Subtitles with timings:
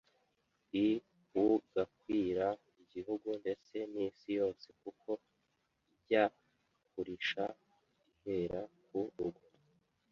[0.85, 0.87] i
[1.45, 2.47] ugakwira
[2.83, 5.09] igihugu ndetse n’isi yose kuko
[5.93, 6.23] “Ijya
[6.89, 7.43] kurisha
[8.25, 9.45] ihera ku rugo”